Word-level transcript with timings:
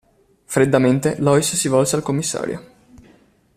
Freddamente, 0.45 1.17
Lois 1.19 1.53
si 1.53 1.67
volse 1.67 1.95
al 1.95 2.01
commissario. 2.01 2.65